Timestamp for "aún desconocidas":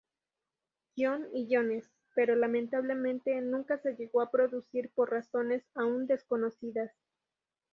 5.75-6.91